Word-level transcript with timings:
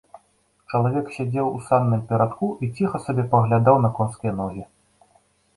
Чалавек 0.71 1.11
сядзеў 1.17 1.49
у 1.57 1.61
санным 1.67 2.01
перадку 2.11 2.49
і 2.65 2.71
ціха 2.79 2.97
сабе 3.05 3.27
паглядаў 3.35 3.75
на 3.85 3.89
конскія 4.01 4.33
ногі. 4.41 4.63